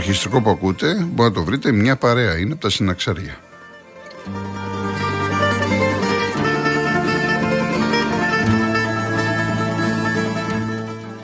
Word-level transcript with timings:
Το 0.00 0.06
ορχιστρικό 0.06 0.42
που 0.42 0.50
ακούτε 0.50 1.08
μπορεί 1.12 1.28
να 1.28 1.34
το 1.34 1.44
βρείτε 1.44 1.72
μια 1.72 1.96
παρέα, 1.96 2.38
είναι 2.38 2.52
από 2.52 2.60
τα 2.60 2.70
συναξάρια. 2.70 3.36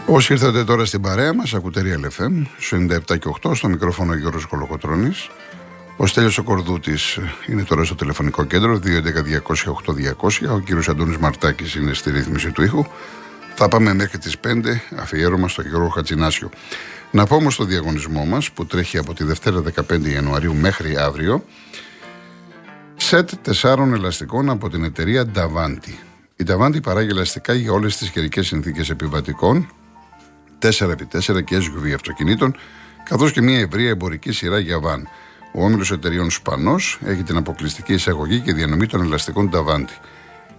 Όσοι 0.07 0.33
ήρθατε 0.33 0.65
τώρα 0.65 0.85
στην 0.85 1.01
παρέα 1.01 1.35
μας, 1.35 1.55
ακούτε 1.55 1.83
Real 1.85 2.05
FM, 2.05 2.47
97 2.71 3.19
και 3.19 3.29
8, 3.43 3.55
στο 3.55 3.69
μικρόφωνο 3.69 4.15
Γιώργος 4.15 4.47
Κολοκοτρώνης. 4.47 5.29
Ο 5.97 6.07
Στέλιος 6.07 6.39
ο 6.39 6.43
Κορδούτης 6.43 7.19
είναι 7.47 7.65
τώρα 7.65 7.85
στο 7.85 7.95
τηλεφωνικό 7.95 8.45
κέντρο, 8.45 8.79
211-200-8200. 8.79 10.49
Ο 10.55 10.59
κύριος 10.59 10.89
Αντώνης 10.89 11.17
Μαρτάκης 11.17 11.75
είναι 11.75 11.93
στη 11.95 12.11
ρύθμιση 12.11 12.51
του 12.51 12.63
ήχου. 12.63 12.85
Θα 13.55 13.69
πάμε 13.69 13.95
μέχρι 13.95 14.19
τις 14.19 14.39
5, 14.39 14.83
αφιέρωμα 14.97 15.49
στο 15.49 15.63
Γιώργο 15.63 15.89
Χατζινάσιο. 15.89 16.51
Να 17.11 17.27
πω 17.27 17.35
όμως 17.35 17.57
το 17.57 17.65
διαγωνισμό 17.65 18.25
μας, 18.25 18.51
που 18.51 18.67
τρέχει 18.67 18.99
από 18.99 19.15
τη 19.15 19.25
Δευτέρα 19.25 19.63
15 19.91 20.11
Ιανουαρίου 20.13 20.55
μέχρι 20.55 20.97
αύριο, 20.97 21.45
σετ 22.97 23.31
τεσσάρων 23.43 23.95
ελαστικών 23.95 24.51
από 24.51 24.69
την 24.71 24.85
εταιρεία 24.85 25.25
Davanti. 25.35 25.93
Η 26.37 26.45
Davanti 26.49 26.83
παράγει 26.83 27.09
ελαστικά 27.11 27.53
για 27.53 27.73
όλες 27.73 27.97
τις 27.97 28.11
καιρικές 28.11 28.47
συνθήκες 28.47 28.91
επιβατικών, 28.91 29.69
4x4 30.63 31.45
και 31.45 31.57
SUV 31.57 31.93
αυτοκινήτων, 31.95 32.57
καθώς 33.05 33.33
και 33.33 33.43
μια 33.43 33.59
ευρεία 33.59 33.89
εμπορική 33.89 34.33
σειρά 34.33 34.59
για 34.59 34.81
βαν. 34.81 35.09
Ο 35.55 35.65
όμιλος 35.65 35.91
εταιρείων 35.91 36.31
Σπανός 36.31 36.99
έχει 37.05 37.23
την 37.23 37.37
αποκλειστική 37.37 37.93
εισαγωγή 37.93 38.41
και 38.41 38.53
διανομή 38.53 38.87
των 38.87 39.03
ελαστικών 39.03 39.51
Davanti. 39.55 40.01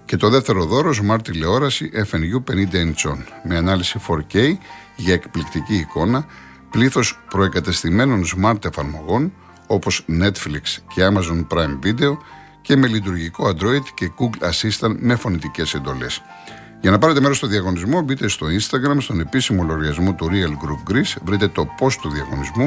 Και 0.06 0.18
το 0.18 0.30
δεύτερο 0.30 0.66
δώρος, 0.66 1.02
Smart 1.04 1.24
τηλεόραση 1.24 1.92
FNU 2.12 2.52
50 2.52 2.76
inch 2.76 3.18
με 3.44 3.58
ανάλυση 3.58 4.00
4K 4.08 4.58
για 4.98 5.14
εκπληκτική 5.14 5.76
εικόνα, 5.76 6.26
πλήθος 6.70 7.20
προεκατεστημένων 7.30 8.24
smart 8.36 8.66
εφαρμογών 8.66 9.34
όπως 9.68 10.06
Netflix 10.22 10.62
και 10.94 11.08
Amazon 11.12 11.48
Prime 11.48 11.80
Video 11.86 12.18
και 12.62 12.76
με 12.76 12.88
λειτουργικό 12.88 13.50
Android 13.50 13.84
και 13.94 14.12
Google 14.20 14.50
Assistant 14.50 14.96
με 15.00 15.16
φωνητικές 15.16 15.74
εντολές. 15.74 16.22
Για 16.82 16.92
να 16.92 16.98
πάρετε 16.98 17.20
μέρος 17.20 17.38
στο 17.38 17.48
διαγωνισμό, 17.48 18.02
μπείτε 18.02 18.28
στο 18.28 18.48
Instagram, 18.48 18.98
στον 19.00 19.20
επίσημο 19.20 19.64
λογαριασμό 19.64 20.14
του 20.14 20.30
Real 20.32 20.66
Group 20.66 20.94
Greece, 20.94 21.16
βρείτε 21.24 21.48
το 21.48 21.68
post 21.80 21.96
του 22.02 22.10
διαγωνισμού, 22.10 22.66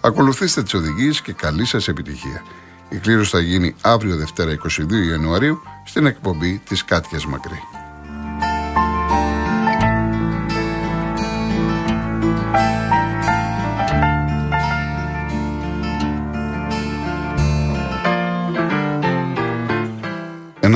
ακολουθήστε 0.00 0.62
τις 0.62 0.74
οδηγίες 0.74 1.20
και 1.20 1.32
καλή 1.32 1.64
σας 1.64 1.88
επιτυχία. 1.88 2.42
Η 2.88 2.96
κλήρωση 2.96 3.30
θα 3.30 3.40
γίνει 3.40 3.74
αύριο 3.80 4.16
Δευτέρα 4.16 4.52
22 4.52 5.08
Ιανουαρίου 5.10 5.62
στην 5.84 6.06
εκπομπή 6.06 6.60
της 6.68 6.84
Κάτιας 6.84 7.26
Μακρύ. 7.26 7.75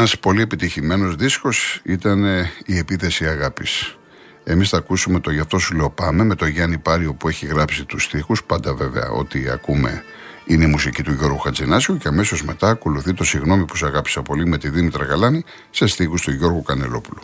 Ένας 0.00 0.18
πολύ 0.18 0.40
επιτυχημένος 0.40 1.14
δίσκος 1.14 1.80
ήταν 1.84 2.24
ε, 2.24 2.50
η 2.66 2.78
επίθεση 2.78 3.26
αγάπης. 3.26 3.96
Εμείς 4.44 4.68
θα 4.68 4.76
ακούσουμε 4.76 5.20
το 5.20 5.30
«Γι' 5.30 5.40
αυτό 5.40 5.58
σου 5.58 5.74
λέω 5.74 5.90
πάμε» 5.90 6.24
με 6.24 6.34
τον 6.34 6.48
Γιάννη 6.48 6.78
Πάριο 6.78 7.14
που 7.14 7.28
έχει 7.28 7.46
γράψει 7.46 7.84
τους 7.84 8.04
στίχους. 8.04 8.44
Πάντα 8.44 8.74
βέβαια 8.74 9.10
ό,τι 9.10 9.48
ακούμε 9.48 10.02
είναι 10.46 10.64
η 10.64 10.66
μουσική 10.66 11.02
του 11.02 11.12
Γιώργου 11.12 11.38
Χατζηνάσιου 11.38 11.96
και 11.96 12.08
αμέσως 12.08 12.44
μετά 12.44 12.68
ακολουθεί 12.68 13.14
το 13.14 13.24
«Συγγνώμη 13.24 13.64
που 13.64 13.76
σε 13.76 13.86
αγάπησα 13.86 14.22
πολύ» 14.22 14.46
με 14.46 14.58
τη 14.58 14.68
Δήμητρα 14.68 15.04
Γαλάνη 15.04 15.44
σε 15.70 15.86
στίχους 15.86 16.22
του 16.22 16.30
Γιώργου 16.30 16.62
Κανελόπουλου. 16.62 17.22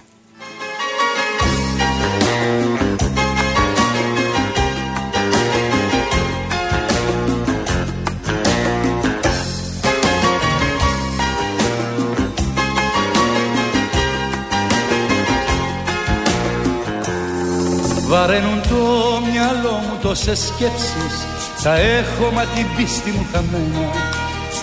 Τόσες 20.17 20.47
σκέψεις 20.47 21.15
Θα 21.57 21.77
έχω 21.77 22.31
μα 22.35 22.45
την 22.45 22.67
πίστη 22.77 23.11
μου 23.11 23.27
χαμένα 23.33 23.89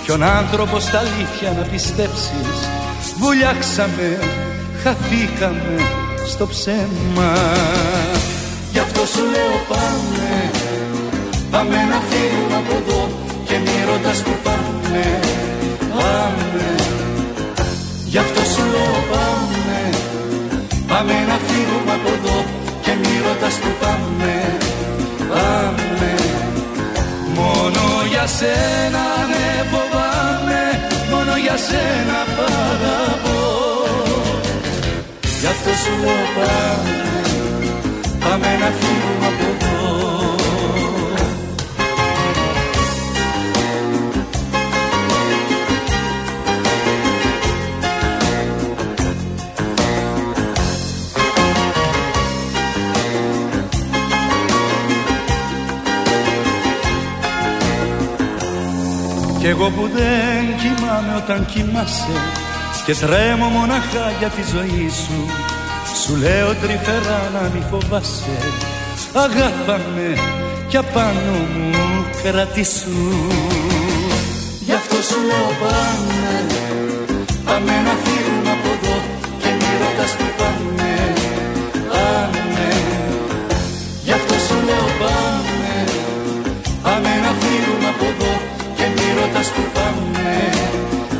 Ποιον 0.05 0.23
άνθρωπο 0.23 0.79
στα 0.79 0.99
αλήθεια 0.99 1.51
να 1.57 1.63
πιστέψεις 1.71 2.57
Βουλιάξαμε, 3.17 4.19
χαθήκαμε 4.83 5.75
στο 6.27 6.47
ψέμα. 6.47 7.31
Γι' 8.71 8.79
αυτό 8.79 9.05
σου 9.05 9.23
λέω 9.33 9.55
πάμε 9.71 10.51
Πάμε 11.51 11.75
να 11.91 11.99
φύγουμε 12.09 12.55
από 12.61 12.75
εδώ 12.81 13.09
Και 13.47 13.57
μη 13.63 13.75
ρωτάς 13.89 14.19
που 14.23 14.33
πάμε. 14.43 15.19
Πάμε. 15.97 16.75
Γι' 18.05 18.17
αυτό 18.17 18.41
σου 18.53 18.63
λέω 18.73 18.97
πάμε 19.11 19.79
Πάμε 20.87 21.13
να 21.27 21.32
σένα 28.43 29.05
ναι 29.31 29.45
φοβάμαι, 29.71 30.61
μόνο 31.11 31.33
για 31.43 31.57
σένα 31.67 32.19
παραπώ 32.35 33.41
Γι' 35.39 35.49
αυτό 35.53 35.71
σου 35.81 35.93
λέω 36.03 36.25
πάμε, 36.35 36.95
πάμε 38.19 38.49
να 38.61 38.69
φύγουμε 38.79 39.27
από 39.27 39.45
εδώ 39.55 39.62
εγώ 59.53 59.69
που 59.69 59.89
δεν 59.97 60.43
κοιμάμαι 60.61 61.13
όταν 61.23 61.45
κοιμάσαι 61.45 62.17
Και 62.85 62.95
τρέμω 62.95 63.47
μοναχά 63.47 64.05
για 64.19 64.29
τη 64.35 64.41
ζωή 64.53 64.89
σου. 65.01 65.19
Σου 66.01 66.15
λέω 66.15 66.49
τρυφερά 66.61 67.21
να 67.33 67.41
μη 67.53 67.63
φοβάσαι. 67.69 68.37
Αγάπαμε 69.25 70.07
κι 70.67 70.77
απάνω 70.77 71.37
μου 71.53 71.71
κρατήσου. 72.23 73.01
Γι' 74.65 74.73
αυτό 74.73 74.95
σου 75.09 75.19
λέω 75.29 75.49
πάμε. 75.61 76.31
Πάμε 77.45 77.73
να 77.87 77.93
φύγουμε 78.03 78.51
από 78.55 78.69
εδώ 78.75 78.95
Και 79.41 79.49
μη 79.59 79.71
ρωτάς 79.81 80.11
που 80.17 80.27
πάμε 80.37 80.63
Πάμε 80.77 80.92
ρωτάς 89.43 89.51
που 89.51 89.63
πάμε, 89.73 90.39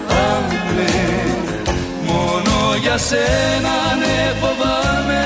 πάμε. 0.08 0.90
Μόνο 2.08 2.76
για 2.82 2.98
σένα 2.98 3.76
ναι 4.00 4.16
φοβάμαι, 4.42 5.24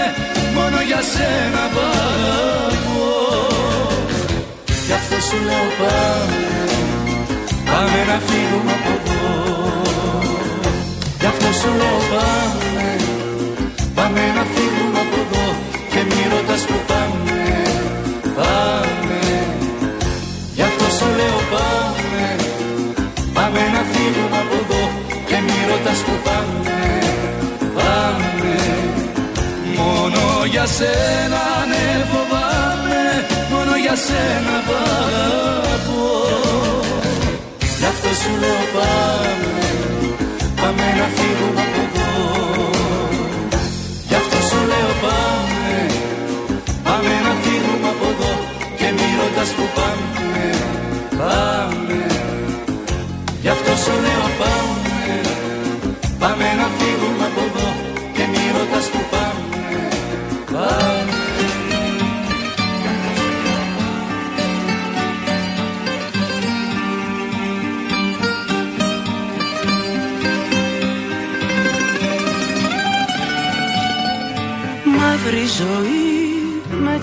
μόνο 0.56 0.82
για 0.90 1.02
σένα 1.14 1.64
παραπώ 1.76 3.10
Γι' 4.88 4.94
αυτό 5.00 5.16
σου 5.28 5.38
λέω 5.48 5.68
πάμε, 5.80 6.46
πάμε 7.72 8.00
να 8.10 8.18
φύγουμε 8.28 8.72
από 8.78 8.92
εδώ. 8.98 9.26
Γι' 11.20 11.26
αυτό 11.26 11.48
σου 11.60 11.70
λέω 11.80 12.00
πάμε, 12.12 12.58
πάμε 12.78 13.07
σένα 30.76 31.44
ναι 31.70 31.86
φοβάμαι. 32.12 33.04
Μόνο 33.52 33.74
για 33.84 33.96
σένα 34.06 34.56
παραπώ 34.68 36.06
Γι' 37.80 37.86
αυτό 37.94 38.10
σου 38.22 38.32
λέω 38.42 38.64
πάμε. 38.76 39.56
Πάμε 40.62 40.86
να 41.00 41.08
φύγουμε 41.16 41.77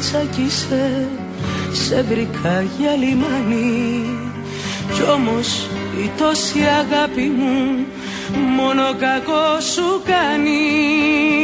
τσακίσε 0.05 1.09
σε 1.73 2.03
βρήκα 2.03 2.65
για 2.79 2.93
λιμάνι. 2.97 4.05
Κι 4.95 5.03
όμως 5.11 5.69
η 6.05 6.11
τόση 6.19 6.61
αγάπη 6.61 7.23
μου 7.23 7.87
μόνο 8.57 8.83
κακό 8.99 9.61
σου 9.61 10.03
κάνει 10.05 11.44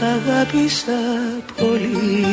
αγάπησα 0.00 0.92
πολύ. 1.56 2.24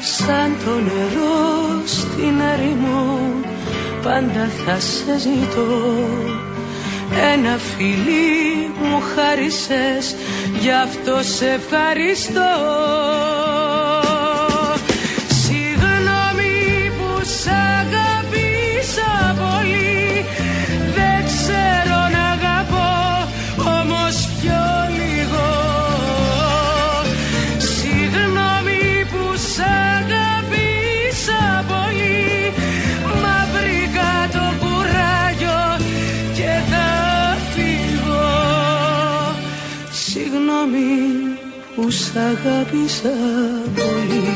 Σαν 0.00 0.56
το 0.64 0.70
νερό 0.70 1.82
στην 1.86 2.40
έρημο 2.40 3.30
πάντα 4.02 4.50
θα 4.64 4.80
σε 4.80 5.18
ζητώ. 5.18 5.94
Ένα 7.32 7.56
φιλί 7.56 8.70
μου 8.80 9.00
χάρισες 9.00 10.14
γι' 10.60 10.70
αυτό 10.70 11.22
σε 11.22 11.46
ευχαριστώ 11.50 13.35
αγάπησα 42.16 43.14
πολύ 43.74 44.35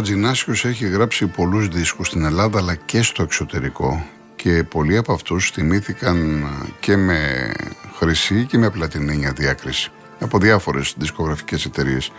Χατζηνάσιος 0.00 0.64
έχει 0.64 0.88
γράψει 0.88 1.26
πολλούς 1.26 1.68
δίσκους 1.68 2.06
στην 2.06 2.24
Ελλάδα 2.24 2.58
αλλά 2.58 2.74
και 2.74 3.02
στο 3.02 3.22
εξωτερικό 3.22 4.06
και 4.36 4.64
πολλοί 4.64 4.96
από 4.96 5.12
αυτούς 5.12 5.50
θυμήθηκαν 5.50 6.46
και 6.80 6.96
με 6.96 7.52
χρυσή 7.96 8.46
και 8.46 8.58
με 8.58 8.70
πλατινένια 8.70 9.32
διάκριση 9.32 9.90
από 10.20 10.38
διάφορες 10.38 10.94
δισκογραφικές 10.98 11.64
εταιρείες. 11.64 12.12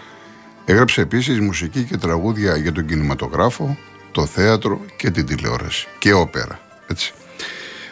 Έγραψε 0.65 1.01
επίσης 1.01 1.39
μουσική 1.39 1.83
και 1.83 1.97
τραγούδια 1.97 2.55
για 2.55 2.71
τον 2.71 2.85
κινηματογράφο, 2.85 3.77
το 4.11 4.25
θέατρο 4.25 4.81
και 4.95 5.11
την 5.11 5.25
τηλεόραση 5.25 5.87
και 5.99 6.13
όπερα. 6.13 6.59
Έτσι. 6.87 7.13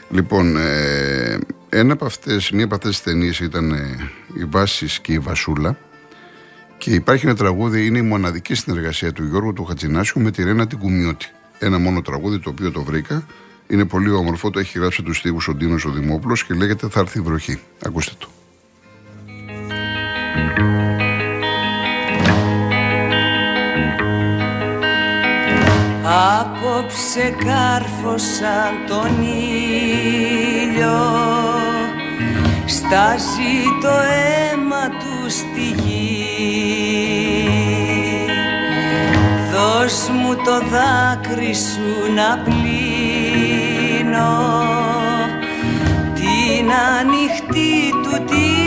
Λοιπόν, 0.09 0.57
ε, 0.57 1.39
ένα 1.69 1.93
από 1.93 2.05
αυτές, 2.05 2.51
μία 2.51 2.65
από 2.65 2.75
αυτές 2.75 2.89
τις 2.89 3.01
ταινίες 3.01 3.39
ήταν 3.39 3.71
ε, 3.71 3.97
η 4.33 4.45
Βάσης 4.45 4.99
και 4.99 5.13
η 5.13 5.19
Βασούλα 5.19 5.77
και 6.79 6.91
υπάρχει 6.91 7.25
ένα 7.25 7.35
τραγούδι, 7.35 7.85
είναι 7.85 7.97
η 7.97 8.01
μοναδική 8.01 8.55
συνεργασία 8.55 9.13
του 9.13 9.25
Γιώργου 9.25 9.53
του 9.53 9.63
Χατζηνάσιου 9.63 10.21
με 10.21 10.31
τη 10.31 10.43
Ρένα 10.43 10.67
την 10.67 10.77
Κουμιώτη. 10.77 11.27
Ένα 11.59 11.79
μόνο 11.79 12.01
τραγούδι 12.01 12.39
το 12.39 12.49
οποίο 12.49 12.71
το 12.71 12.83
βρήκα. 12.83 13.25
Είναι 13.67 13.85
πολύ 13.85 14.11
όμορφο, 14.11 14.49
το 14.49 14.59
έχει 14.59 14.79
γράψει 14.79 15.03
του 15.03 15.13
στίχους 15.13 15.47
ο 15.47 15.53
Ντίνος 15.53 15.85
ο 15.85 15.89
Δημόπουλος 15.89 16.43
και 16.43 16.53
λέγεται 16.53 16.87
Θα 16.89 16.99
έρθει 16.99 17.21
βροχή. 17.21 17.59
Ακούστε 17.85 18.11
το. 18.17 18.27
Απόψε 26.39 27.35
κάρφωσαν 27.45 28.73
τον 28.87 29.21
ήλιο 29.21 30.97
Στάζει 32.65 33.63
το 33.81 33.89
αίμα 33.89 34.48
Δώσ' 39.89 40.09
μου 40.09 40.35
το 40.35 40.59
δάκρυ 40.59 41.53
σου 41.55 42.13
να 42.15 42.37
πλύνω. 42.43 44.31
Την 46.13 46.71
ανοιχτή 46.71 47.89
του 48.03 48.23
την 48.23 48.58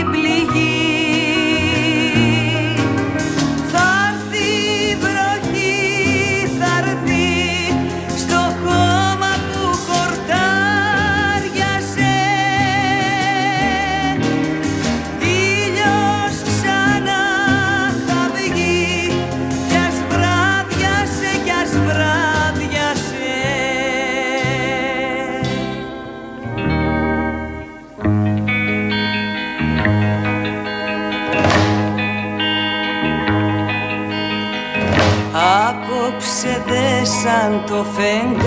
σαν 37.53 37.65
το 37.65 37.85
φεγγάρι. 37.95 38.41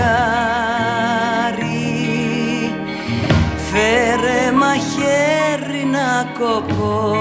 Φέρε 3.70 4.52
μαχαίρι 4.52 5.84
να 5.84 6.08
κοπώ. 6.38 7.14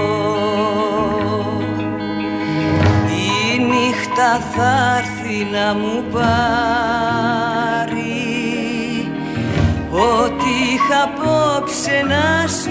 Η 3.07 3.59
νύχτα 3.59 4.31
θα 4.55 4.73
έρθει 4.97 5.39
να 5.51 5.67
μου 5.73 6.03
πάρει. 6.11 6.23
Ό,τι 9.91 10.51
είχα 10.73 10.99
απόψε 11.03 11.97
να 12.07 12.27
σου 12.47 12.64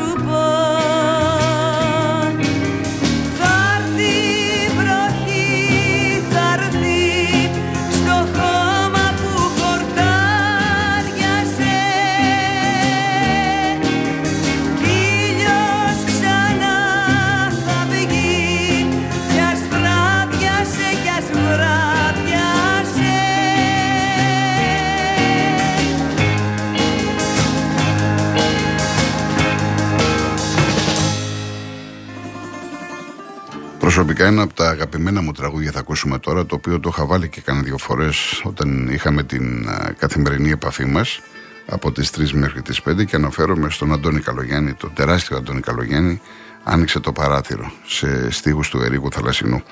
Προσωπικά 34.24 34.42
ένα 34.42 34.52
από 34.52 34.62
τα 34.62 34.70
αγαπημένα 34.70 35.20
μου 35.22 35.32
τραγούδια 35.32 35.72
θα 35.72 35.78
ακούσουμε 35.78 36.18
τώρα, 36.18 36.46
το 36.46 36.54
οποίο 36.54 36.80
το 36.80 36.88
είχα 36.92 37.06
βάλει 37.06 37.28
και 37.28 37.40
κανένα 37.40 37.64
δύο 37.64 37.78
φορές 37.78 38.42
όταν 38.44 38.88
είχαμε 38.88 39.22
την 39.22 39.68
καθημερινή 39.98 40.50
επαφή 40.50 40.84
μας 40.84 41.20
από 41.66 41.92
τις 41.92 42.10
3 42.10 42.30
μέχρι 42.30 42.62
τις 42.62 42.80
5 42.88 43.04
και 43.04 43.16
αναφέρομαι 43.16 43.70
στον 43.70 43.92
Αντώνη 43.92 44.20
Καλογιάννη, 44.20 44.72
τον 44.72 44.92
τεράστιο 44.94 45.36
Αντώνη 45.36 45.60
Καλογιάννη, 45.60 46.20
άνοιξε 46.62 47.00
το 47.00 47.12
παράθυρο 47.12 47.72
σε 47.86 48.30
στίχους 48.30 48.68
του 48.68 48.78
Ερήγου 48.78 49.10
Θαλασσινού. 49.10 49.62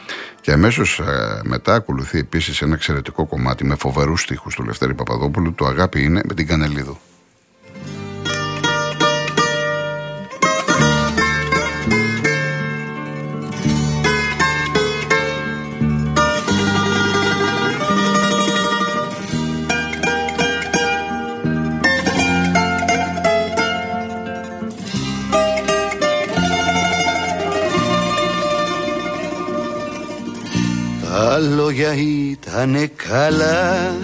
Και 0.40 0.52
αμέσως 0.52 1.00
μετά 1.44 1.75
ακολουθεί 1.75 2.18
επίσης 2.18 2.62
ένα 2.62 2.75
εξαιρετικό 2.75 3.26
κομμάτι 3.26 3.64
με 3.64 3.75
φοβερούς 3.75 4.21
στίχους 4.21 4.54
του 4.54 4.64
Λευτέρη 4.64 4.94
Παπαδόπουλου, 4.94 5.54
το 5.54 5.66
Αγάπη 5.66 6.02
είναι 6.02 6.21
με 6.28 6.35
την 6.35 6.47
Κανελίδου. 6.47 6.99
Ήτανε 32.52 32.90
καλά 33.09 33.94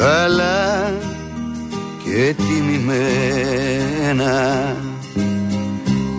Καλά 0.00 0.92
και 2.04 2.34
τιμημένα 2.34 4.36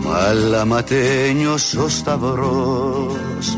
Μ' 0.04 0.08
ματένιος 0.68 1.74
ο 1.74 1.90
σταυρός 1.90 3.58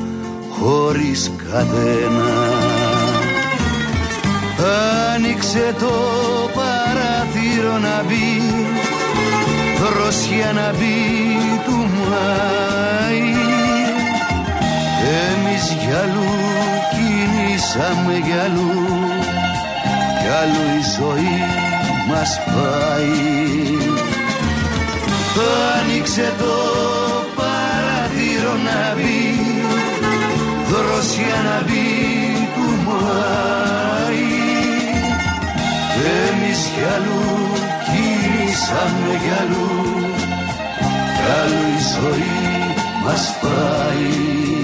χωρίς 0.59 1.31
κατένα 1.37 2.31
Άνοιξε 5.13 5.75
το 5.79 5.91
παράθυρο 6.55 7.77
να 7.77 8.03
μπει 8.07 8.41
δροσιά 9.79 10.51
να 10.53 10.71
μπει 10.71 11.01
του 11.65 11.89
Μάη. 12.09 13.23
Εμείς 15.29 15.65
γυαλού 17.71 17.79
κινήσαμε 17.79 18.17
γυαλού 18.25 18.71
κι 20.19 20.27
άλλο 20.41 20.63
η 20.77 20.83
ζωή 20.97 21.39
μας 22.07 22.39
πάει. 22.45 23.15
Άνοιξε 25.79 26.33
το 26.37 26.55
παραθύρο 27.35 28.53
να 28.63 28.95
μπει. 28.95 29.21
Δροσιά 30.69 31.41
να 31.45 31.63
μπει 31.65 32.47
του 32.55 32.67
Μάη 32.85 34.29
Εμείς 36.27 36.69
γυαλού 36.75 37.23
κινήσαμε 37.85 39.11
γυαλού 39.23 39.69
κι 41.15 41.25
άλλο 41.41 41.61
η 41.67 41.81
ζωή 41.93 42.75
μας 43.03 43.33
πάει 43.41 44.60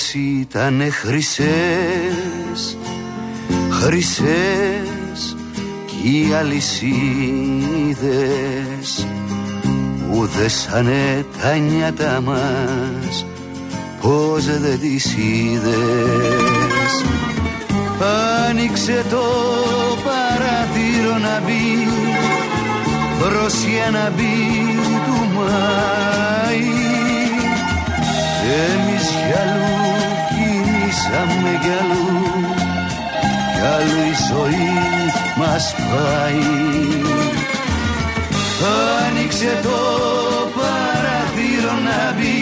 φέρες 0.00 0.14
ήτανε 0.14 0.90
χρυσές, 0.90 2.76
χρυσές 3.70 5.36
κι 5.86 6.08
οι 6.08 6.34
αλυσίδες 6.34 6.66
που 10.10 10.26
δέσανε 10.26 11.24
τα 11.42 11.56
νιάτα 11.56 12.20
μας 12.20 13.26
πως 14.00 14.44
δεν 14.44 14.80
τις 14.80 15.14
είδες. 15.16 17.04
Άνοιξε 18.48 19.04
το 19.10 19.22
παράθυρο 20.04 21.18
να 21.18 21.40
μπει 21.44 21.88
προσιά 23.18 23.90
να 23.90 24.10
μπει 24.10 24.36
του 25.06 25.16
Μάη. 25.36 26.68
Εμείς 28.50 29.08
κι 29.08 29.79
αλλού 31.20 31.42
κινήσαμε 31.42 31.58
κι 31.62 31.72
αλλού. 31.80 32.20
Κι 33.54 33.66
αλλού 33.74 34.00
η 34.10 34.14
ζωή 34.28 34.70
μας 35.36 35.74
πάει 35.76 36.42
Άνοιξε 39.06 39.60
το 39.62 39.78
παραθύρο 40.56 41.72
να 41.84 42.14
μπει. 42.16 42.40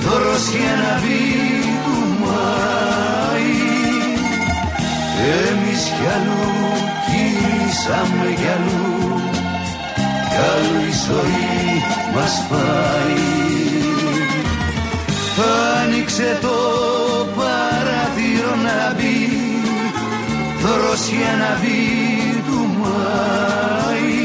Δροσιά 0.00 0.74
να 0.82 1.00
μπει 1.00 1.22
του 1.84 1.96
Μάη. 2.24 3.56
Εμείς 5.46 5.82
κι 5.82 6.06
αλλού 6.14 6.46
κινήσαμε 7.06 8.30
κι 8.40 8.48
αλλού. 8.56 9.20
Κι 10.28 10.40
αλλού 10.50 10.80
η 10.88 10.92
ζωή 11.06 11.82
μας 12.14 12.44
πάει 12.48 13.38
Άνοιξε 15.80 16.38
το 16.40 16.97
δροσιά 20.88 21.36
να 21.38 21.58
μπει 21.60 22.42
του 22.46 22.58
Μάη 22.80 24.16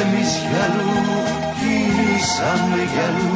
Εμείς 0.00 0.32
κι 0.32 0.56
αλλού 0.64 0.92
κινήσαμε 1.58 2.82
κι 2.92 3.00
αλλού. 3.08 3.28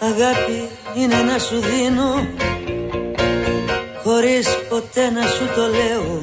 Αγάπη 0.00 0.68
είναι 0.94 1.14
να 1.32 1.38
σου 1.38 1.60
δίνω 1.60 2.28
χωρίς 4.04 4.48
ποτέ 4.68 5.10
να 5.10 5.22
σου 5.22 5.44
το 5.54 5.66
λέω. 5.66 6.22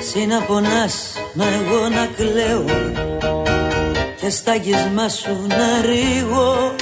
Συ 0.00 0.26
πονάς 0.46 1.12
μα 1.34 1.44
εγώ 1.44 1.88
να 1.88 2.06
κλαίω 2.16 2.64
και 4.28 4.34
στα 4.34 4.54
γυσμά 4.54 5.08
σου 5.08 5.46
να 5.48 5.70
ρίγω. 5.86 6.74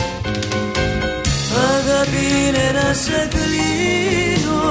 Αγάπη 1.74 2.24
είναι 2.46 2.66
να 2.78 2.92
σε 2.92 3.28
κλείνω. 3.34 4.64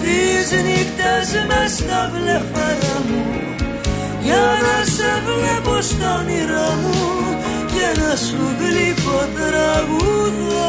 Τις 0.00 0.50
νύχτες 0.66 1.28
μες 1.48 1.72
στα 1.72 2.10
βλεφαρά 2.14 2.96
μου. 3.08 3.24
Για 4.22 4.46
να 4.64 4.84
σε 4.94 5.10
βλέπω 5.26 5.80
στα 5.80 6.18
όνειρά 6.18 6.68
μου 6.82 6.98
και 7.72 8.00
να 8.00 8.16
σου 8.16 8.42
γλύφω 8.58 9.18
τραγούδο 9.36 10.68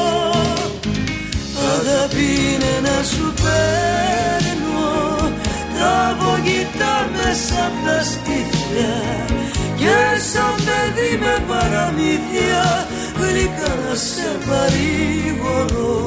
Αγάπη 1.73 2.27
είναι 2.51 2.73
να 2.87 3.03
σου 3.03 3.33
παίρνω. 3.41 4.89
Τα 5.79 6.17
βογητά 6.19 7.09
μέσα 7.15 7.65
από 7.65 7.85
τα 7.85 8.03
στήθια. 8.03 9.31
και 9.31 9.40
σαν 10.21 10.55
παιδί 10.55 11.17
με 11.17 11.43
παραμύθια 11.47 12.87
γλυκά 13.17 13.75
να 13.89 13.95
σε 13.95 14.37
παρηγορώ. 14.47 15.99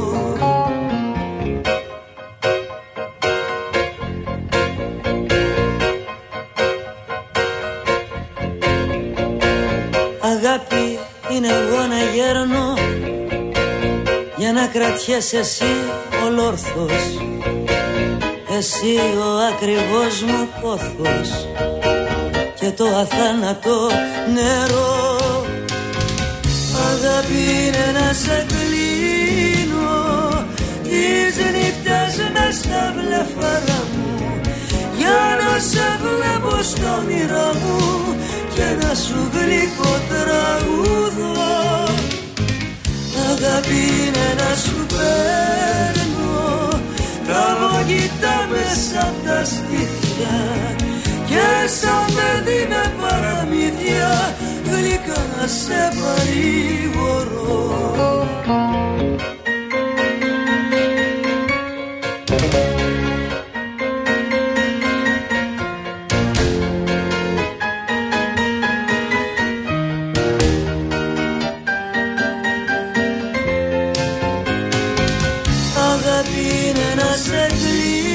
Αγάπη 10.20 10.98
είναι 11.30 11.48
εγώ 11.48 11.86
να 11.86 11.98
γέρνω 12.14 12.74
για 14.36 14.52
να 14.52 14.66
κρατιέσαι 14.66 15.38
εσύ 15.38 15.64
ολόρθος. 16.24 17.20
Εσύ 18.58 18.96
ο 19.18 19.36
ακριβώς 19.54 20.22
μου 20.22 20.48
πόθος 20.60 21.46
και 22.64 22.70
το 22.70 22.84
αθάνατο 22.84 23.78
νερό. 24.34 25.46
Αγάπη 26.90 27.42
είναι 27.64 27.86
να 27.98 28.12
σε 28.12 28.46
κλείνω. 28.50 29.96
Τις 30.82 31.36
νύχτες 31.54 32.14
μες 32.34 32.54
στα 32.54 32.94
βλεφαρά 32.96 33.80
μου. 33.92 34.40
Για 34.98 35.22
να 35.40 35.52
σε 35.70 35.86
βλέπω 36.04 36.62
στο 36.62 36.88
όνειρά 36.98 37.50
μου 37.60 37.80
και 38.54 38.62
ένα 38.62 38.94
σου 38.94 39.20
γλυκό 39.32 39.92
τραγούδο 40.10 41.32
Αγάπη 43.30 43.80
είναι 44.02 44.28
να 44.40 44.56
σου 44.56 44.86
παίρνω. 44.92 46.68
Τα 47.26 47.56
βογητά 47.60 48.48
μέσα 48.50 49.12
μέσα 51.66 52.04
με 52.14 52.42
δίνε 52.44 52.92
παραμύθια 53.00 54.34
γλυκά 54.64 55.20
να 55.36 55.46
σε 55.46 55.92
παρηγορώ 56.00 57.52
Αγάπη 75.76 76.40
είναι 76.68 76.94
να 76.96 77.16
σε 77.16 77.46
κλείνω 77.46 78.14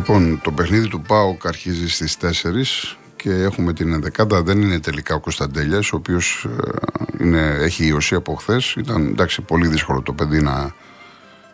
Λοιπόν, 0.00 0.40
το 0.42 0.52
παιχνίδι 0.52 0.88
του 0.88 1.00
ΠΑΟΚ 1.00 1.46
αρχίζει 1.46 1.88
στις 1.88 2.16
4 2.20 2.96
και 3.16 3.30
έχουμε 3.30 3.72
την 3.72 3.92
ενδεκάδα. 3.92 4.42
Δεν 4.42 4.62
είναι 4.62 4.80
τελικά 4.80 5.14
ο 5.14 5.20
Κωνσταντέλιας, 5.20 5.92
ο 5.92 5.96
οποίος 5.96 6.46
ε, 7.32 7.64
έχει 7.64 7.86
ιωσή 7.86 8.14
από 8.14 8.34
χθες. 8.34 8.74
Ήταν 8.74 9.06
εντάξει, 9.06 9.42
πολύ 9.42 9.68
δύσκολο 9.68 10.02
το 10.02 10.12
παιδί 10.12 10.42
να 10.42 10.74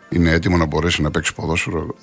είναι 0.09 0.31
έτοιμο 0.31 0.57
να 0.57 0.65
μπορέσει 0.65 1.01
να 1.01 1.11
παίξει 1.11 1.33
ποδόσφαιρο 1.33 1.95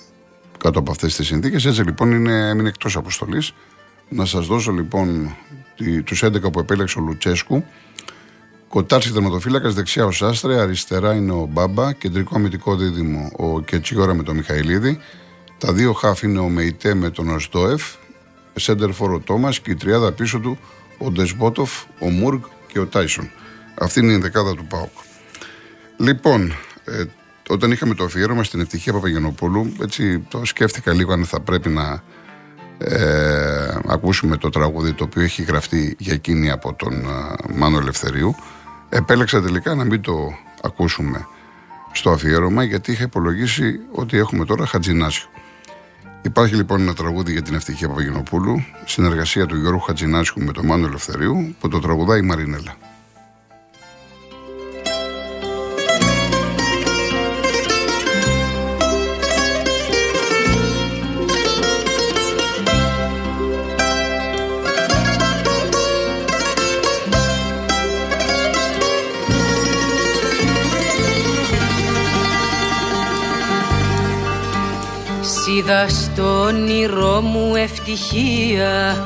κάτω 0.59 0.79
από 0.79 0.91
αυτές 0.91 1.17
τις 1.17 1.27
συνθήκες. 1.27 1.65
Έτσι 1.65 1.83
λοιπόν 1.83 2.13
είναι, 2.13 2.49
έμεινε 2.49 2.69
εκτός 2.69 2.97
αποστολής. 2.97 3.53
Να 4.09 4.25
σας 4.25 4.47
δώσω 4.47 4.73
λοιπόν 4.73 5.37
τους 6.05 6.25
11 6.25 6.53
που 6.53 6.59
επέλεξε 6.59 6.99
ο 6.99 7.03
Λουτσέσκου. 7.03 7.65
Κοτάρση 8.69 9.13
τερματοφύλακας, 9.13 9.75
δεξιά 9.75 10.05
ο 10.05 10.11
Σάστρε, 10.11 10.61
αριστερά 10.61 11.15
είναι 11.15 11.33
ο 11.33 11.49
Μπάμπα, 11.51 11.93
κεντρικό 11.93 12.37
αμυντικό 12.37 12.77
δίδυμο 12.77 13.31
ο 13.37 13.61
Κετσίγορα 13.61 14.15
με 14.15 14.23
τον 14.23 14.37
Μιχαηλίδη. 14.37 15.01
Τα 15.59 15.73
δύο 15.73 15.93
χάφ 15.93 16.23
είναι 16.23 16.39
ο 16.39 16.49
Μεϊτέ 16.49 16.95
με 16.95 17.11
τον 17.11 17.29
Οστόεφ, 17.29 17.83
σέντερ 18.55 18.91
ο 19.01 19.21
Τόμας 19.25 19.61
και 19.61 19.71
η 19.71 19.75
τριάδα 19.75 20.13
πίσω 20.13 20.39
του 20.39 20.59
ο 20.99 21.11
Ντεσμπότοφ, 21.11 21.83
ο 21.99 22.11
Μούργκ 22.11 22.43
και 22.67 22.79
ο 22.79 22.87
Τάισον. 22.87 23.31
Αυτή 23.75 24.01
είναι 24.01 24.13
η 24.13 24.19
δεκάδα 24.19 24.55
του 24.55 24.67
ΠΑΟΚ. 24.67 24.93
Λοιπόν, 25.97 26.53
ε, 26.85 27.05
όταν 27.49 27.71
είχαμε 27.71 27.95
το 27.95 28.05
αφιέρωμα 28.05 28.45
στην 28.45 28.61
ευτυχία 28.61 28.93
Παπαγενοπούλου, 28.93 29.73
έτσι 29.83 30.19
το 30.19 30.45
σκέφτηκα 30.45 30.93
λίγο 30.93 31.13
αν 31.13 31.25
θα 31.25 31.41
πρέπει 31.41 31.69
να 31.69 32.03
ε, 32.79 33.79
ακούσουμε 33.87 34.37
το 34.37 34.49
τραγούδι 34.49 34.93
το 34.93 35.05
οποίο 35.05 35.23
έχει 35.23 35.43
γραφτεί 35.43 35.97
για 35.99 36.13
εκείνη 36.13 36.51
από 36.51 36.75
τον 36.75 36.93
ε, 36.93 37.55
Μάνο 37.55 37.79
Ελευθερίου. 37.79 38.35
Επέλεξα 38.89 39.43
τελικά 39.43 39.75
να 39.75 39.85
μην 39.85 40.01
το 40.01 40.35
ακούσουμε 40.63 41.27
στο 41.93 42.11
αφιέρωμα 42.11 42.65
γιατί 42.65 42.93
είχα 42.93 43.03
υπολογίσει 43.03 43.81
ότι 43.93 44.17
έχουμε 44.17 44.45
τώρα 44.45 44.67
Χατζινάσιο. 44.67 45.29
Υπάρχει 46.25 46.55
λοιπόν 46.55 46.81
ένα 46.81 46.95
τραγούδι 46.95 47.33
για 47.33 47.43
την 47.43 47.55
ευτυχία 47.55 47.89
Παπαγενοπούλου, 47.89 48.65
συνεργασία 48.85 49.47
του 49.47 49.57
Γιώργου 49.57 49.81
Χατζινάσιου 49.81 50.45
με 50.45 50.53
τον 50.53 50.67
Μάνο 50.67 50.87
Ελευθερίου, 50.87 51.55
που 51.61 51.69
το 51.69 51.79
τραγουδάει 51.79 52.19
η 52.19 52.23
Μαρινέλα. 52.23 52.77
Είδα 75.25 75.89
στο 75.89 76.41
όνειρό 76.41 77.21
μου 77.21 77.55
ευτυχία 77.57 78.97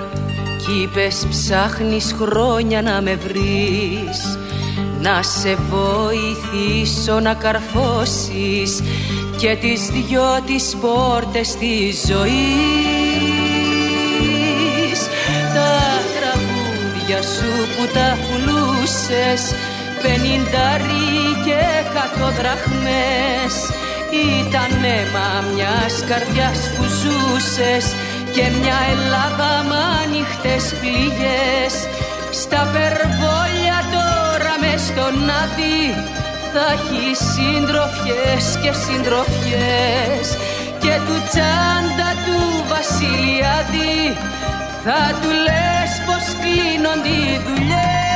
Κι 0.58 0.82
είπες 0.82 1.26
ψάχνεις 1.30 2.14
χρόνια 2.20 2.82
να 2.82 3.00
με 3.02 3.14
βρεις 3.14 4.38
Να 5.00 5.22
σε 5.22 5.56
βοηθήσω 5.70 7.20
να 7.20 7.34
καρφώσεις 7.34 8.82
Και 9.36 9.56
τις 9.60 9.86
δυο 9.86 10.40
τις 10.46 10.76
πόρτες 10.80 11.56
της 11.56 12.04
ζωής. 12.06 12.28
Τα 15.54 15.78
τραγούδια 16.18 17.22
σου 17.22 17.50
που 17.76 17.92
τα 17.94 18.18
πουλούσες 18.22 19.54
Πενιντάρι 20.02 21.08
και 21.44 21.58
εκατό 21.80 22.30
δραχμές 22.38 23.77
ήταν 24.16 24.72
αίμα 24.94 25.28
μιας 25.52 25.94
καρδιάς 26.08 26.60
που 26.74 26.84
ζούσες 27.00 27.86
και 28.34 28.44
μια 28.58 28.78
Ελλάδα 28.92 29.50
με 29.68 29.80
ανοιχτές 30.02 30.64
πληγές. 30.80 31.74
Στα 32.40 32.62
περβόλια 32.74 33.78
τώρα 33.94 34.54
μες 34.62 34.80
στον 34.88 35.16
άδει 35.42 35.82
θα 36.52 36.66
έχεις 36.76 37.18
συντροφιές 37.32 38.44
και 38.62 38.72
συντροφιές. 38.84 40.26
Και 40.82 40.94
του 41.06 41.18
τσάντα 41.28 42.10
του 42.24 42.38
Βασιλιάδη 42.72 43.96
θα 44.84 45.02
του 45.20 45.30
λες 45.46 45.92
πως 46.06 46.24
κλείνονται 46.42 47.08
οι 47.08 47.40
δουλειές 47.46 48.07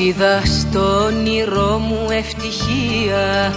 Είδα 0.00 0.42
στο 0.44 1.04
όνειρό 1.04 1.78
μου 1.78 2.06
ευτυχία 2.10 3.54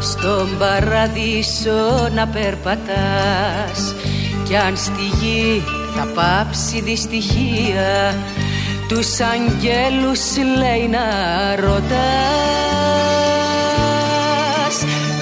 Στον 0.00 0.58
παραδείσο 0.58 2.08
να 2.14 2.26
περπατάς. 2.26 3.94
Κι 4.44 4.56
αν 4.56 4.76
στη 4.76 5.06
γη 5.20 5.62
θα 5.96 6.06
πάψει 6.14 6.80
δυστυχία 6.80 8.14
Τους 8.88 9.20
αγγέλους 9.20 10.20
λέει 10.58 10.88
να 10.88 11.06
ρωτάς. 11.56 11.94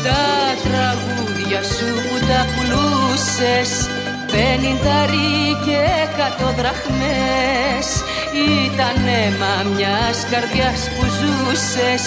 Τα 0.05 0.25
τραγούδια 0.63 1.63
σου 1.63 1.85
που 1.85 2.27
τα 2.27 2.47
πουλούσες 2.53 3.89
Πενιντάρι 4.27 5.57
και 5.65 5.79
εκατό 6.03 6.53
δραχμές 6.57 7.87
Ήταν 8.33 8.99
αίμα 9.21 9.55
μιας 9.75 10.19
καρδιάς 10.31 10.81
που 10.93 11.05
ζούσες 11.19 12.03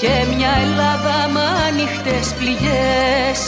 Και 0.00 0.12
μια 0.34 0.52
Ελλάδα 0.64 1.18
με 1.34 1.44
ανοιχτές 1.68 2.26
πληγές. 2.38 3.40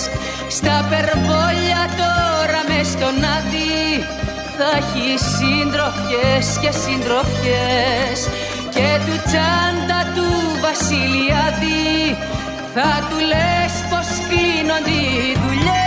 Στα 0.56 0.76
περβόλια 0.90 1.82
τώρα 2.00 2.60
μες 2.68 2.88
στον 2.94 3.16
άδει 3.36 3.84
Θα 4.56 4.70
έχεις 4.80 5.20
συντροφιές 5.36 6.46
και 6.62 6.72
συντροφιές. 6.82 8.18
Και 8.74 8.88
του 9.06 9.16
τσάντα 9.26 10.00
του 10.14 10.28
Βασιλιάδη 10.64 12.16
Θα 12.74 12.90
του 13.08 13.18
λες 13.30 13.74
πως 13.90 14.08
κλείνονται 14.28 14.96
οι 15.00 15.36
δουλειές 15.42 15.81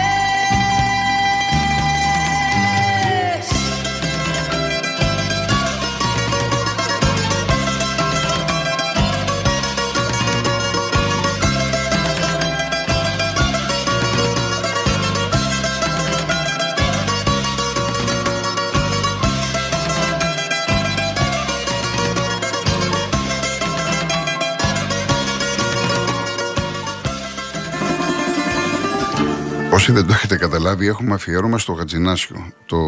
Όσοι 29.85 29.93
δεν 29.93 30.07
το 30.07 30.13
έχετε 30.13 30.37
καταλάβει, 30.37 30.87
έχουμε 30.87 31.13
αφιέρωμα 31.13 31.57
στο 31.57 31.73
Χατζινάσιο. 31.73 32.51
Το 32.65 32.79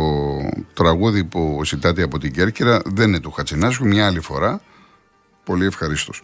τραγούδι 0.74 1.24
που 1.24 1.62
ζητάτε 1.66 2.04
από 2.04 2.20
την 2.20 2.32
Κέρκυρα 2.32 2.82
δεν 2.86 3.08
είναι 3.08 3.20
του 3.20 3.32
Χατζινάσιου, 3.32 3.86
μια 3.86 4.06
άλλη 4.06 4.20
φορά. 4.20 4.62
Πολύ 5.44 5.66
ευχαρίστως. 5.66 6.24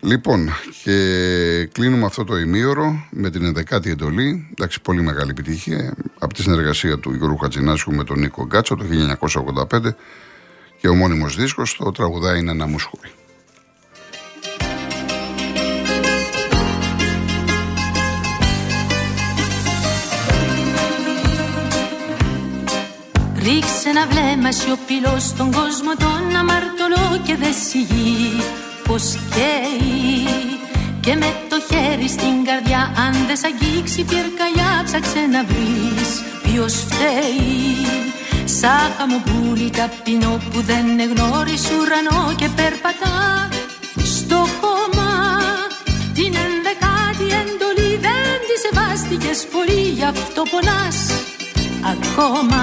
Λοιπόν, 0.00 0.48
και 0.82 1.68
κλείνουμε 1.72 2.04
αυτό 2.04 2.24
το 2.24 2.36
ημίωρο 2.36 3.06
με 3.10 3.30
την 3.30 3.56
11η 3.56 3.86
εντολή. 3.86 4.48
Εντάξει, 4.50 4.80
πολύ 4.80 5.02
μεγάλη 5.02 5.30
επιτυχία 5.30 5.94
από 6.18 6.34
τη 6.34 6.42
συνεργασία 6.42 6.98
του 6.98 7.14
Γιώργου 7.14 7.36
Χατζινάσιου 7.36 7.94
με 7.94 8.04
τον 8.04 8.18
Νίκο 8.18 8.44
Γκάτσο 8.44 8.76
το 8.76 8.84
1985 9.70 9.94
και 10.80 10.88
ο 10.88 10.94
μόνιμος 10.94 11.36
δίσκος 11.36 11.76
το 11.76 11.90
τραγουδάει 11.90 12.38
είναι 12.38 12.50
ένα 12.50 12.66
μουσχούρι. 12.66 13.10
Ρίξε 23.44 23.88
ένα 23.88 24.06
βλέμμα 24.10 24.52
σιωπηλό 24.52 25.16
στον 25.18 25.52
κόσμο 25.52 25.92
τον 25.98 26.36
αμαρτωλό 26.36 27.20
και 27.26 27.36
δε 27.36 27.52
σιγεί 27.68 28.42
πως 28.88 29.04
καίει. 29.34 30.60
Και 31.00 31.14
με 31.14 31.30
το 31.50 31.56
χέρι 31.68 32.08
στην 32.08 32.36
καρδιά 32.44 32.92
αν 33.04 33.12
δεν 33.26 33.36
σ' 33.36 33.44
αγγίξει 33.44 34.04
πυρκαγιά 34.04 34.82
ψάξε 34.84 35.22
να 35.34 35.44
βρεις 35.44 36.10
ποιος 36.42 36.74
φταίει. 36.74 37.86
Σαν 38.44 38.86
χαμοπούλι 38.96 39.70
ταπεινό 39.70 40.40
που 40.50 40.60
δεν 40.60 40.86
γνώρισε 41.12 41.72
ουρανό 41.80 42.34
και 42.36 42.48
περπατά 42.56 43.48
στο 44.14 44.40
κόμμα 44.62 45.12
την 46.16 46.32
ενδεκάτη 46.44 47.26
εντολή 47.40 47.92
δεν 48.06 48.36
τη 48.48 48.54
σεβάστηκες 48.64 49.46
πολύ 49.52 49.82
γι' 49.98 50.04
αυτό 50.04 50.42
πονάς 50.50 50.98
ακόμα 51.92 52.62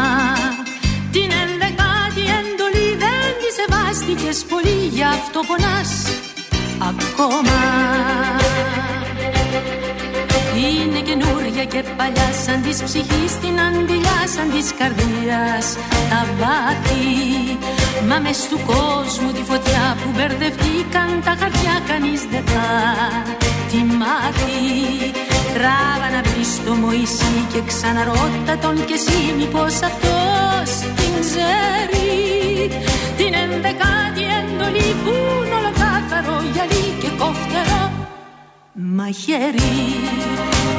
την 1.12 1.30
ενδεκάτη 1.44 2.24
εντολή 2.40 2.90
δεν 3.04 3.30
τη 3.40 3.50
σεβάστηκες 3.58 4.46
πολύ 4.50 4.80
γι' 4.96 5.04
αυτό 5.04 5.40
πονάς 5.48 5.92
ακόμα. 6.92 7.60
Είναι 10.56 11.00
καινούρια 11.00 11.66
και 11.66 11.84
παλιά 11.98 12.30
σαν 12.46 12.62
της 12.62 12.84
ψυχής 12.84 13.34
την 13.42 13.56
αντιλιά 13.68 14.20
σαν 14.36 14.48
της 14.54 14.68
καρδίας 14.80 15.66
τα 16.10 16.22
βάθη. 16.40 17.08
Μα 18.08 18.20
μες 18.20 18.48
του 18.50 18.60
κόσμου 18.72 19.32
τη 19.32 19.44
φωτιά 19.50 19.98
που 20.02 20.10
μπερδευτήκαν 20.16 21.10
τα 21.26 21.34
χαρτιά 21.40 21.76
κανείς 21.88 22.22
δεν 22.32 22.44
θα 22.52 22.68
τη 23.70 23.78
μάθει. 24.00 24.58
Τράβα 25.56 26.08
να 26.16 26.22
βρεις 26.30 26.52
το 26.66 26.74
Μωυσή 26.74 27.36
και 27.54 27.62
ξαναρώτα 27.68 28.54
τον 28.62 28.86
και 28.86 28.94
εσύ 28.94 29.34
μήπως 29.38 29.74
αυτός 29.90 30.29
την 31.20 31.28
ξέρει. 31.28 32.68
Την 33.18 33.34
ενδεκάτη 33.44 34.24
εντολή 34.38 34.90
που 35.04 35.14
είναι 35.46 35.56
ολοκάθαρο 35.60 36.36
γυαλί 36.54 36.86
και 37.02 37.10
κοφτερό 37.22 37.84
μαχαίρι. 38.74 39.76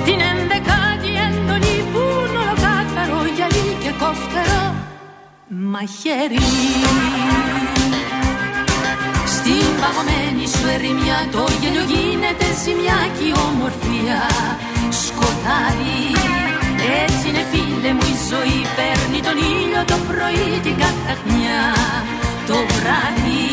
Την 0.06 0.20
ενδεκάτη 0.30 1.10
εντολή 1.26 1.76
που 1.92 2.02
είναι 2.24 2.38
ολοκάθαρο 2.44 3.18
γυαλί 3.36 3.68
και 3.82 3.92
κοφτερό 4.02 4.64
μαχαίρι. 5.72 6.46
Στην 9.36 9.66
παγωμένη 9.80 10.44
σου 10.54 10.66
ερημιά 10.74 11.18
το 11.32 11.42
γέλιο 11.60 11.84
γίνεται 11.92 12.46
ζημιά 12.62 12.98
και 13.16 13.24
η 13.30 13.32
ομορφία 13.46 14.20
σκοτάδι 15.02 16.59
έτσι 17.02 17.24
είναι 17.28 17.44
φίλε 17.50 17.90
μου 17.96 18.06
η 18.14 18.16
ζωή 18.30 18.58
Παίρνει 18.76 19.20
τον 19.26 19.36
ήλιο 19.52 19.82
το 19.90 19.96
πρωί 20.08 20.48
την 20.64 20.76
καταχνιά 20.84 21.62
Το 22.48 22.56
βράδυ 22.74 23.48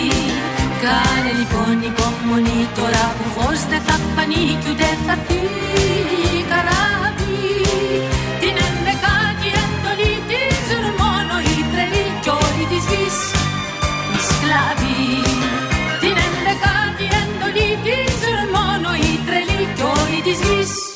Κάνε 0.83 1.31
λοιπόν 1.39 1.75
υπομονή 1.91 2.61
Τώρα 2.77 3.05
που 3.17 3.25
φως 3.35 3.59
δεν 3.71 3.81
θα 3.87 3.95
φανεί 4.13 4.45
Κι 4.61 4.69
ούτε 4.71 4.89
θα 5.05 5.15
φύγει 5.25 6.43
καράβι 6.51 7.39
Την 8.41 8.55
ενδεκάτη 8.67 9.49
εντολή 9.61 10.13
τη 10.29 10.41
ζουν 10.67 10.85
μόνο 11.01 11.33
οι 11.47 11.55
τρελοί 11.71 12.05
Κι 12.23 12.31
όλοι 12.41 12.65
της 12.71 12.83
γης 12.89 13.17
οι 14.13 14.19
σκλάβοι 14.29 15.01
Την 16.01 16.15
ενδεκάτη 16.27 17.05
εντολή 17.21 17.69
τη 17.85 17.95
ζουν 18.21 18.39
μόνο 18.57 18.89
οι 19.03 19.11
τρελοί 19.25 19.61
Κι 19.77 19.85
όλοι 19.95 20.19
της 20.27 20.39
γης 20.47 20.86